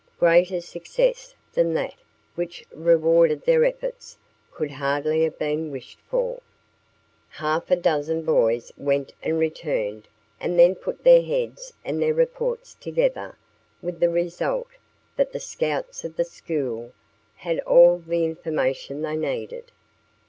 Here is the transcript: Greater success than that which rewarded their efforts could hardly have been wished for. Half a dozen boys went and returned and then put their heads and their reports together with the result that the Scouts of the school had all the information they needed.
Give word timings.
Greater 0.19 0.59
success 0.61 1.35
than 1.53 1.75
that 1.75 1.93
which 2.33 2.65
rewarded 2.73 3.45
their 3.45 3.63
efforts 3.63 4.17
could 4.51 4.71
hardly 4.71 5.21
have 5.21 5.37
been 5.37 5.69
wished 5.69 5.99
for. 6.09 6.41
Half 7.29 7.69
a 7.69 7.75
dozen 7.75 8.23
boys 8.23 8.71
went 8.77 9.13
and 9.21 9.37
returned 9.37 10.07
and 10.39 10.57
then 10.57 10.73
put 10.73 11.03
their 11.03 11.21
heads 11.21 11.73
and 11.85 12.01
their 12.01 12.15
reports 12.15 12.73
together 12.73 13.37
with 13.79 13.99
the 13.99 14.09
result 14.09 14.69
that 15.17 15.33
the 15.33 15.39
Scouts 15.39 16.03
of 16.03 16.15
the 16.15 16.25
school 16.25 16.93
had 17.35 17.59
all 17.59 17.99
the 17.99 18.25
information 18.25 19.03
they 19.03 19.15
needed. 19.15 19.71